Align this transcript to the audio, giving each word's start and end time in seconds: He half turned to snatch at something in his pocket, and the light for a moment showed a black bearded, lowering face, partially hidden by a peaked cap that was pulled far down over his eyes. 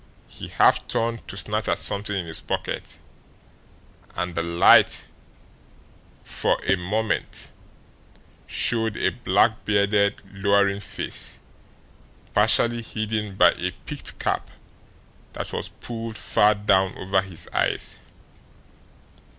He 0.27 0.47
half 0.47 0.87
turned 0.87 1.27
to 1.27 1.37
snatch 1.37 1.67
at 1.67 1.77
something 1.77 2.15
in 2.17 2.25
his 2.25 2.41
pocket, 2.41 2.97
and 4.15 4.33
the 4.33 4.41
light 4.41 5.05
for 6.23 6.57
a 6.65 6.75
moment 6.75 7.51
showed 8.47 8.97
a 8.97 9.09
black 9.09 9.63
bearded, 9.63 10.23
lowering 10.33 10.79
face, 10.79 11.37
partially 12.33 12.81
hidden 12.81 13.35
by 13.35 13.51
a 13.51 13.69
peaked 13.85 14.17
cap 14.17 14.49
that 15.33 15.53
was 15.53 15.69
pulled 15.69 16.17
far 16.17 16.55
down 16.55 16.97
over 16.97 17.21
his 17.21 17.47
eyes. 17.49 17.99